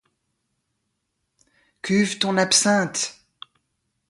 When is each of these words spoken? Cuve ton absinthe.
Cuve 1.83 2.17
ton 2.17 2.37
absinthe. 2.39 3.21